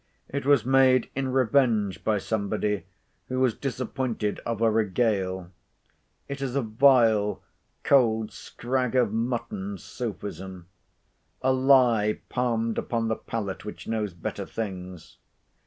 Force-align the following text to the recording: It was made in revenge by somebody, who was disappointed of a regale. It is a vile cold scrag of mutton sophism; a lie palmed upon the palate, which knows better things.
It 0.29 0.47
was 0.47 0.65
made 0.65 1.11
in 1.13 1.31
revenge 1.31 2.03
by 2.03 2.17
somebody, 2.17 2.85
who 3.27 3.39
was 3.39 3.53
disappointed 3.53 4.39
of 4.47 4.59
a 4.59 4.71
regale. 4.71 5.51
It 6.27 6.41
is 6.41 6.55
a 6.55 6.63
vile 6.63 7.43
cold 7.83 8.31
scrag 8.31 8.95
of 8.95 9.13
mutton 9.13 9.77
sophism; 9.77 10.65
a 11.43 11.53
lie 11.53 12.17
palmed 12.29 12.79
upon 12.79 13.09
the 13.09 13.15
palate, 13.15 13.63
which 13.63 13.87
knows 13.87 14.15
better 14.15 14.47
things. 14.47 15.17